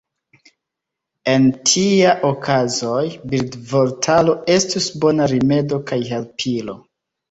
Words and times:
En 1.33 1.45
tiaj 1.73 2.15
okazoj, 2.31 3.05
bildvortaro 3.37 4.39
estus 4.59 4.93
bona 5.07 5.33
rimedo 5.39 5.85
kaj 5.91 6.05
helpilo. 6.15 6.83